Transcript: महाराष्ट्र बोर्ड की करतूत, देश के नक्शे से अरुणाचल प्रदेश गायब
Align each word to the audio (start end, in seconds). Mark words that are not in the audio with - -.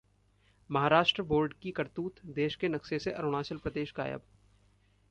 महाराष्ट्र 0.69 1.23
बोर्ड 1.23 1.53
की 1.53 1.71
करतूत, 1.71 2.25
देश 2.25 2.55
के 2.55 2.67
नक्शे 2.67 2.99
से 2.99 3.11
अरुणाचल 3.11 3.57
प्रदेश 3.57 3.93
गायब 3.97 4.21